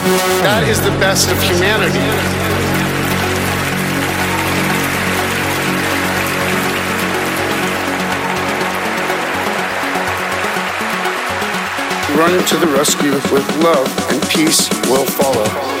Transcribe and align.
That 0.00 0.66
is 0.66 0.80
the 0.80 0.90
best 0.98 1.30
of 1.30 1.36
humanity. 1.42 1.98
Run 12.16 12.44
to 12.46 12.56
the 12.56 12.66
rescue 12.68 13.12
with 13.12 13.44
love 13.62 14.10
and 14.10 14.22
peace 14.30 14.70
will 14.88 15.04
follow. 15.04 15.79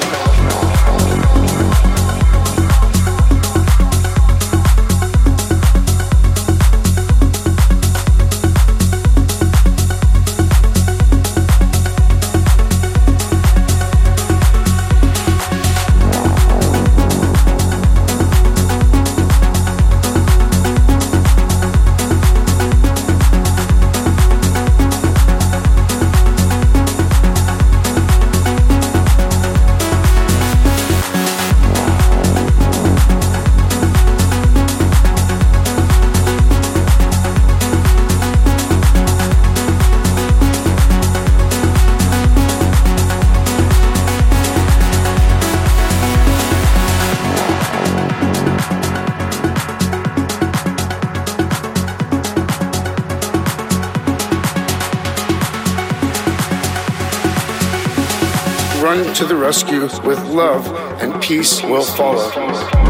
To 59.14 59.24
the 59.24 59.34
rescue 59.34 59.82
with 60.04 60.22
love, 60.26 60.66
and 61.00 61.20
peace 61.22 61.62
will 61.62 61.84
follow. 61.84 62.89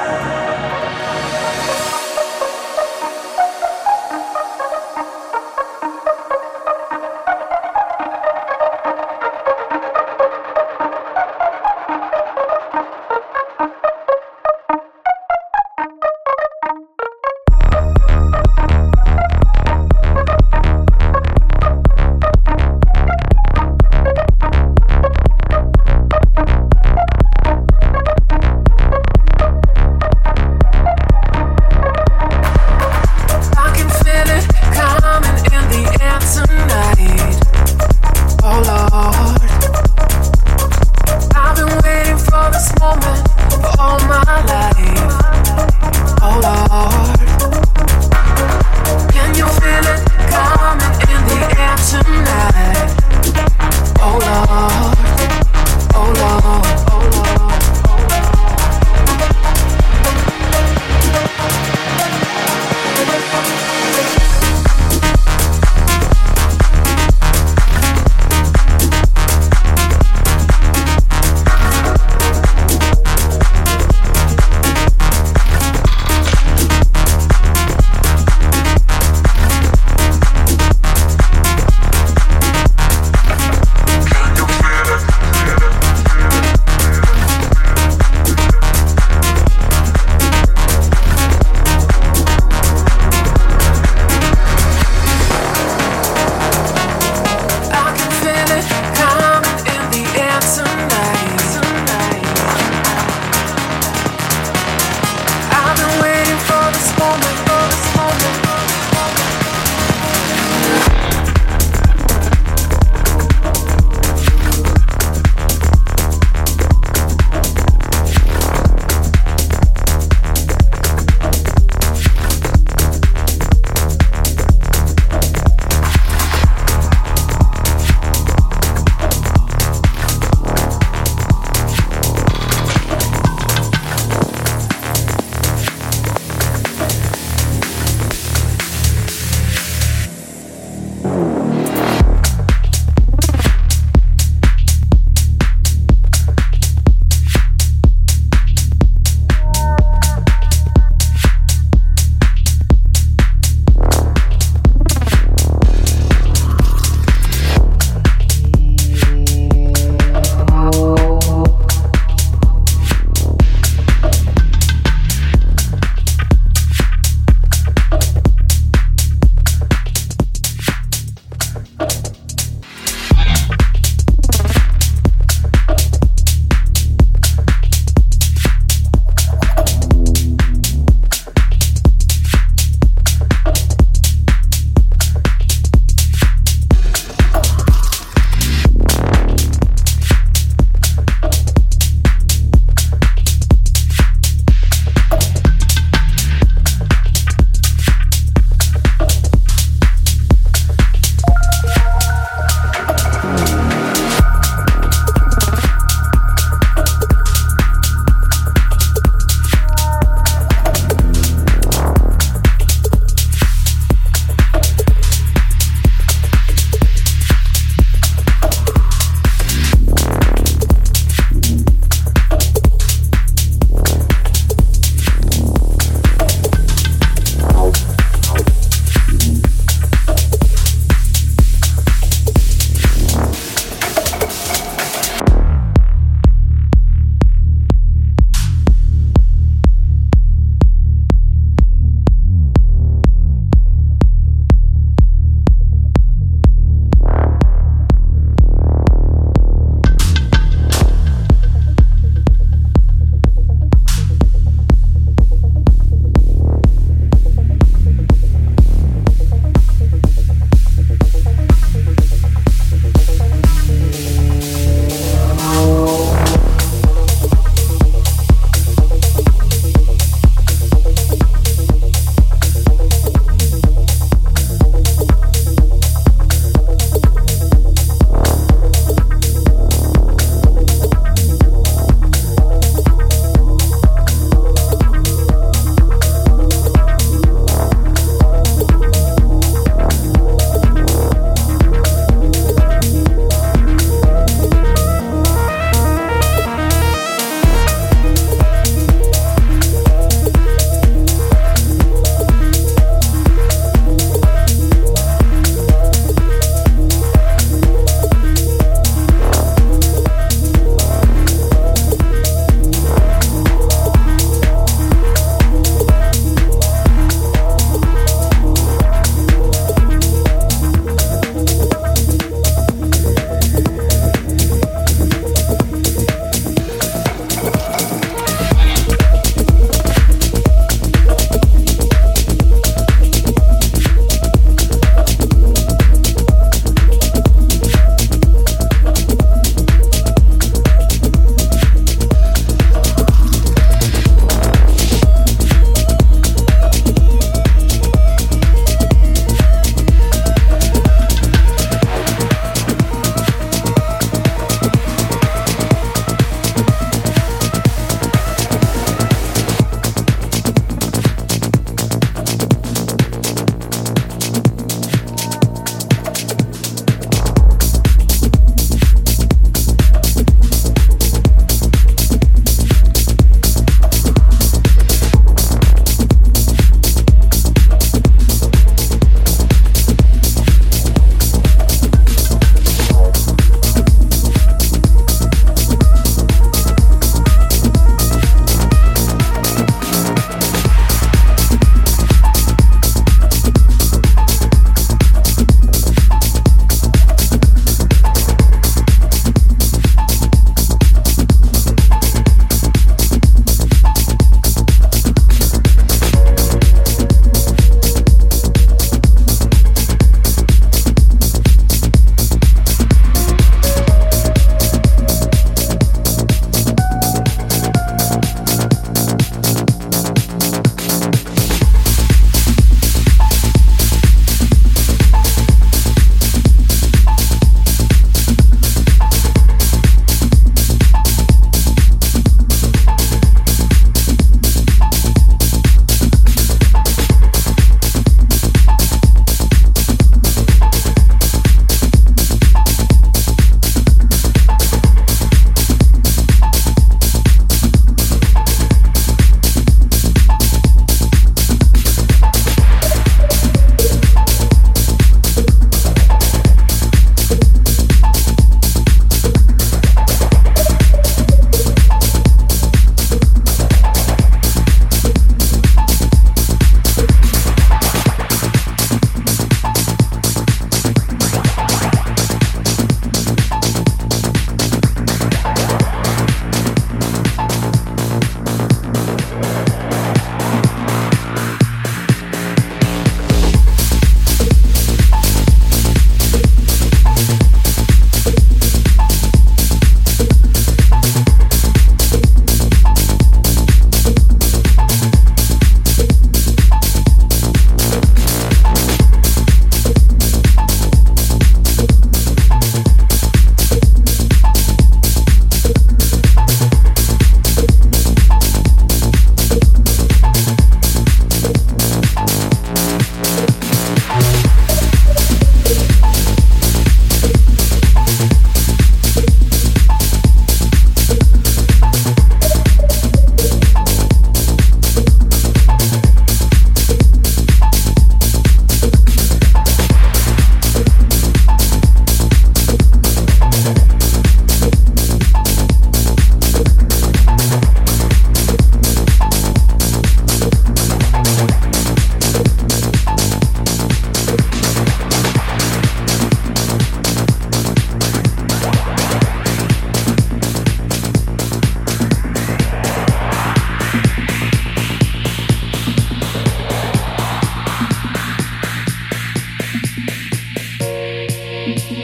if 561.67 561.91
you 561.91 562.00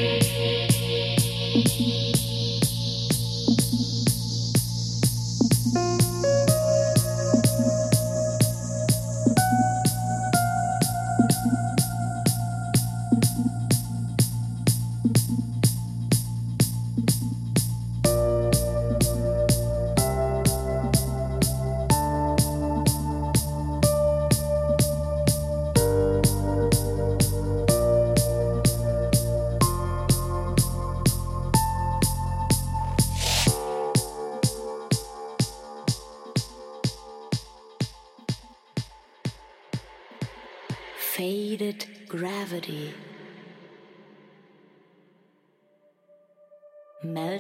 know 47.14 47.40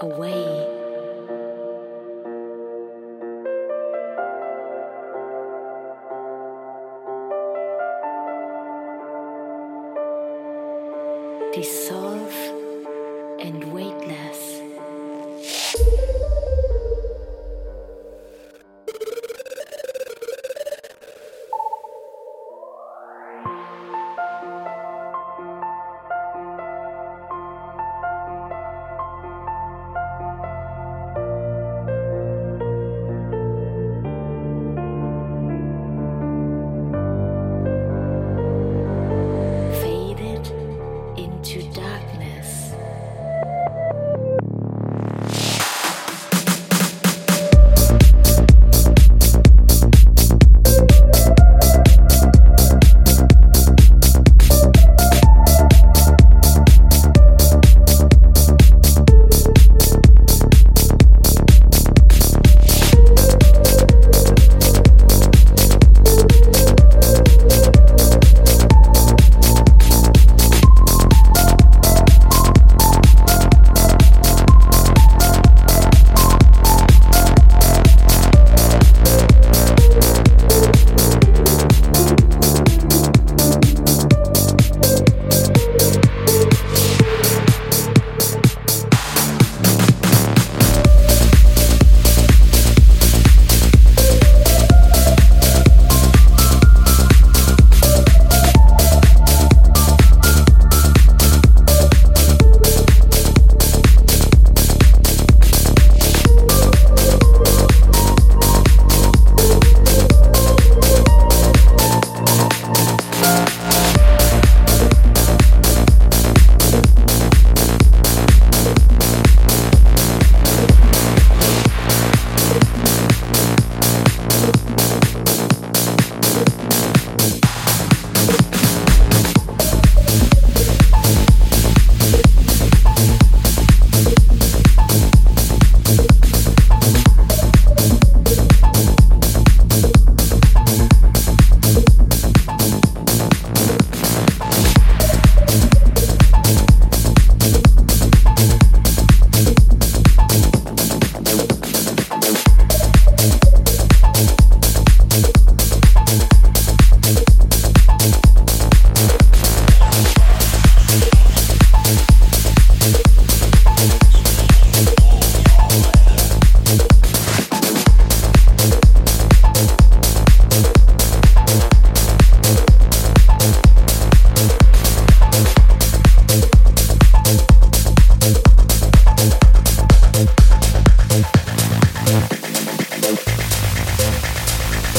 who 0.00 0.79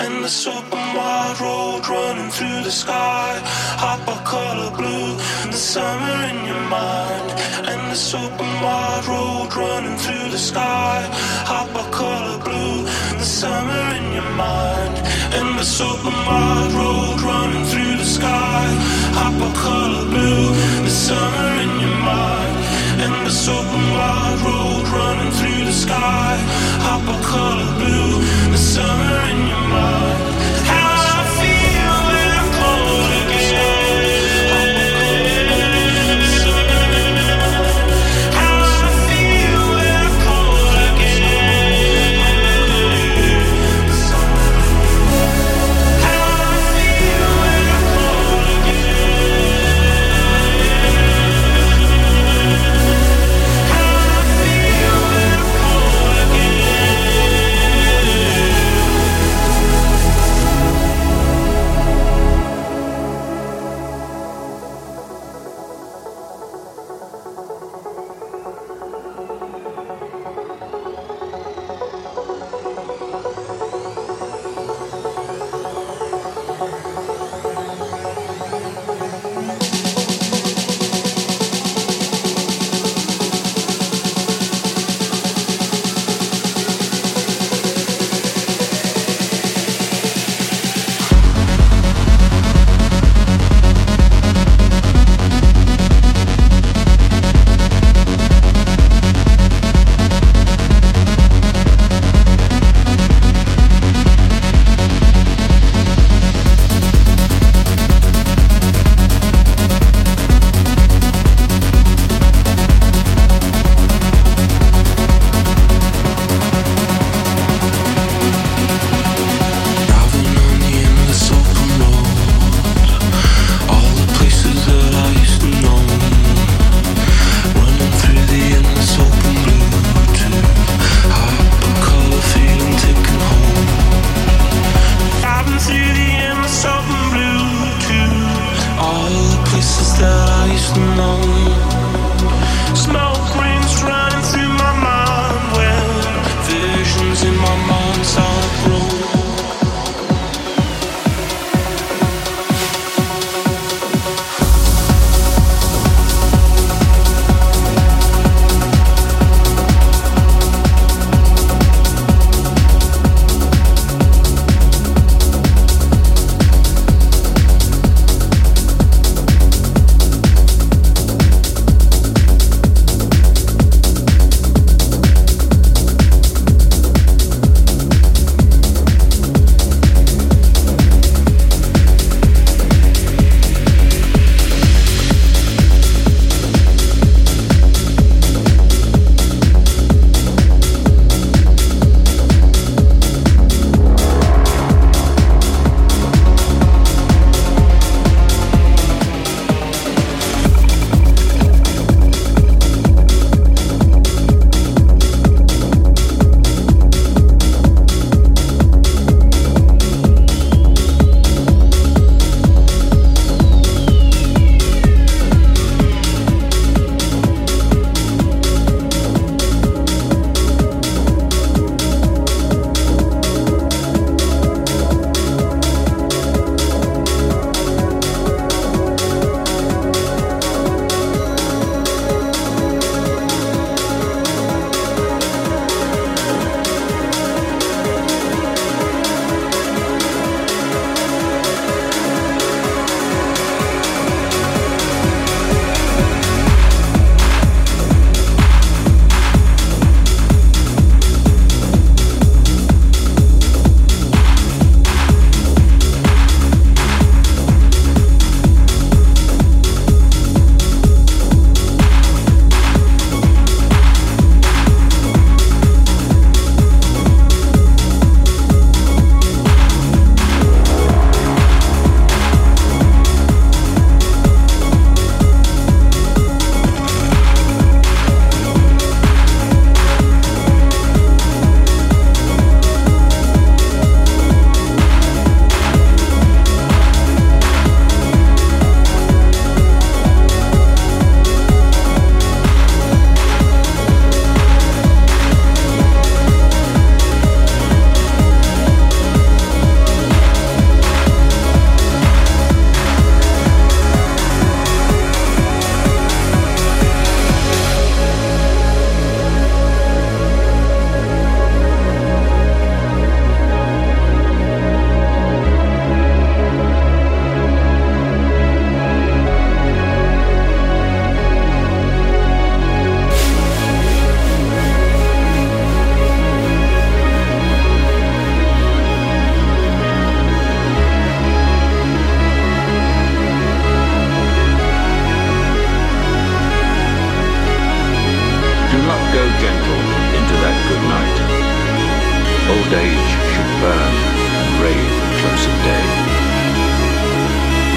And 0.00 0.24
the 0.24 0.32
open 0.48 0.84
wide 0.96 1.38
road 1.40 1.86
running 1.88 2.30
through 2.30 2.62
the 2.64 2.70
sky. 2.70 3.40
Hot 3.76 4.00
color 4.24 4.70
blue 4.76 5.12
and 5.42 5.52
the 5.52 5.62
summer 5.74 6.16
in 6.30 6.38
your 6.46 6.64
mind. 6.68 7.28
And 7.68 7.82
the 7.92 8.00
open 8.16 8.50
wide 8.64 9.04
road 9.06 9.50
running 9.54 9.98
through 9.98 10.30
the 10.30 10.38
sky. 10.38 11.06
Hot 11.44 11.68
color 11.92 12.38
blue 12.44 12.86
and 13.10 13.20
the 13.20 13.30
summer 13.40 13.84
in 13.98 14.12
your 14.12 14.30
mind. 14.36 14.96
And 15.36 15.58
the 15.58 15.66
open 15.84 16.16
wide 16.28 16.72
road 16.72 17.20
running 17.20 17.64
through 17.66 17.96
the 17.98 18.08
sky. 18.18 18.64
Hot 19.20 19.36
color 19.54 20.04
blue, 20.08 20.54
the 20.84 20.90
summer 20.90 21.62
in 21.62 21.80
your 21.80 21.96
mind 22.04 22.37
endless 23.00 23.48
open 23.48 23.84
wide 23.94 24.40
road 24.44 24.88
running 24.88 25.32
through 25.32 25.64
the 25.64 25.72
sky. 25.72 26.36
Hop 26.86 27.02
color 27.22 27.70
blue, 27.78 28.20
the 28.50 28.58
summer 28.58 29.14
in 29.30 29.46
your 29.46 29.66
mind. 29.68 30.17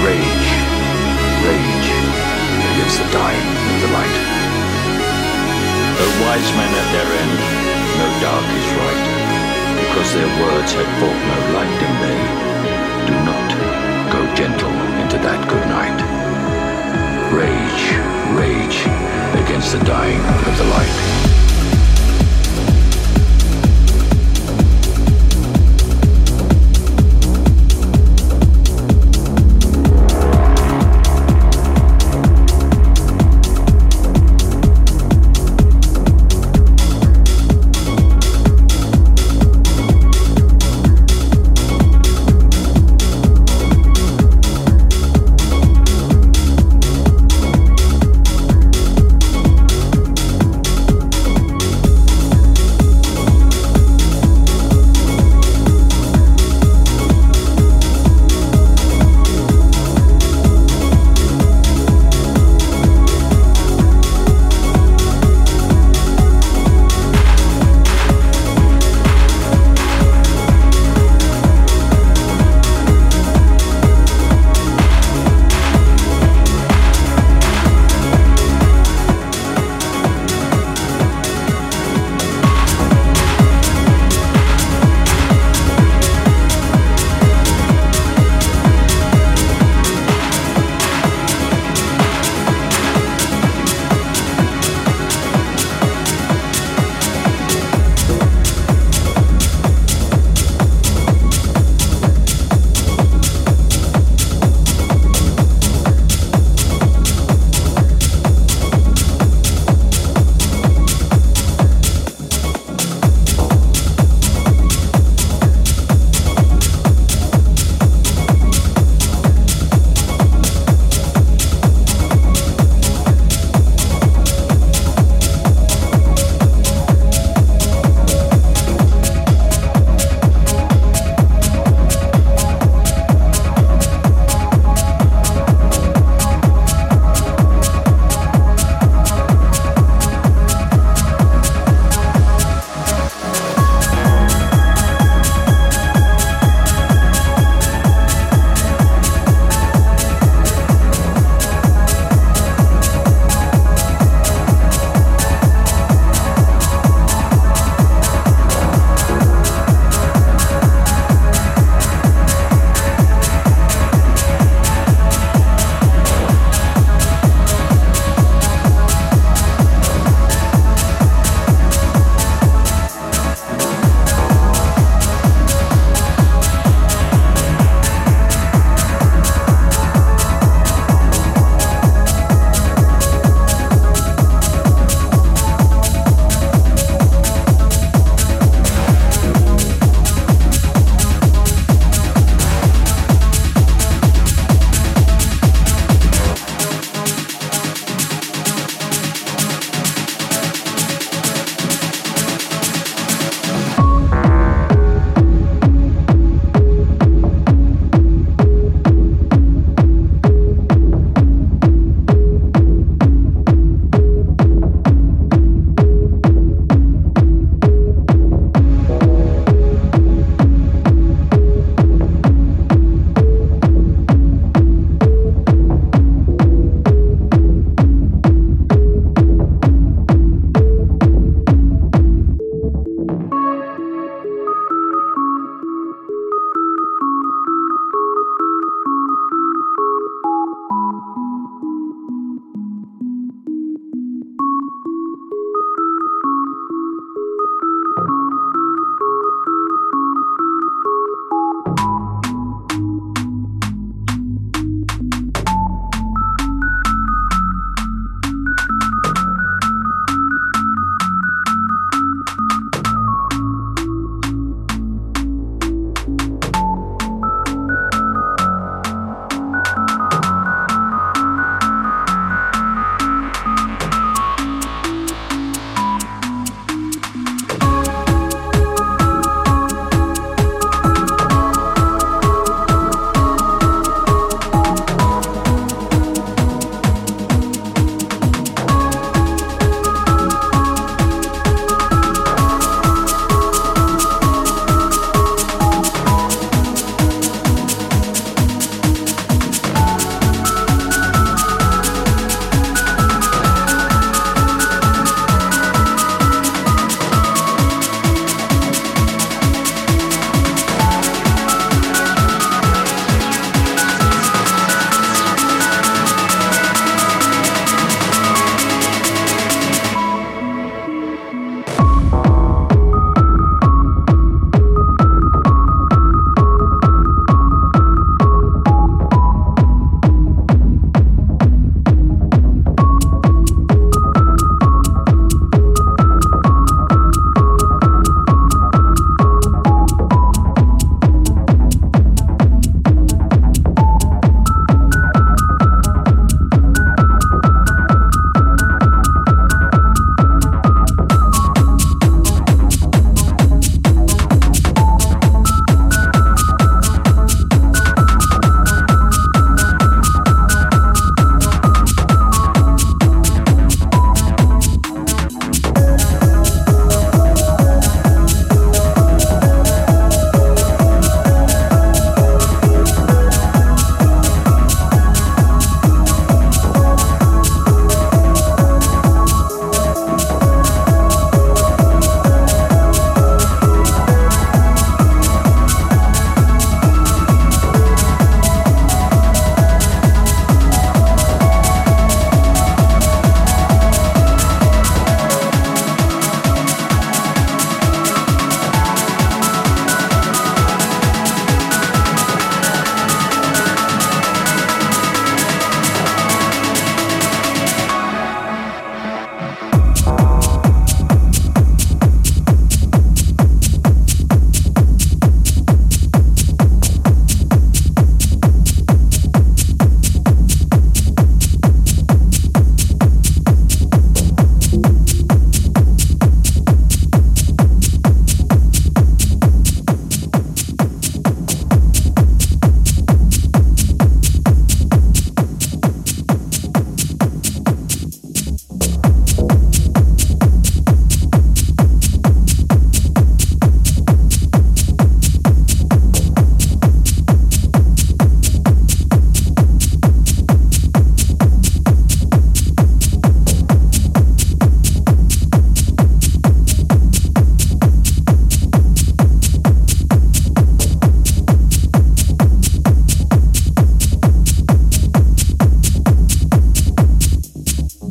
Rage. 0.01 0.49
Rage 1.45 1.89
against 2.73 2.97
the 2.97 3.05
dying 3.13 3.47
of 3.69 3.77
the 3.85 3.91
light. 3.93 4.17
Though 5.97 6.15
wise 6.25 6.49
men 6.57 6.71
at 6.73 6.89
their 6.89 7.09
end, 7.21 7.37
no 8.01 8.07
dark 8.17 8.47
is 8.49 8.69
right, 8.81 9.05
because 9.77 10.09
their 10.17 10.31
words 10.41 10.73
had 10.73 10.89
brought 10.97 11.21
no 11.29 11.37
light 11.53 11.77
in 11.85 11.93
they. 12.01 12.21
Do 13.05 13.15
not 13.29 13.49
go 14.09 14.21
gentle 14.33 14.73
into 15.01 15.17
that 15.21 15.47
good 15.47 15.67
night. 15.69 16.01
Rage, 17.29 17.85
rage 18.33 18.81
against 19.45 19.71
the 19.77 19.83
dying 19.85 20.19
of 20.47 20.57
the 20.57 20.65
light. 20.65 21.30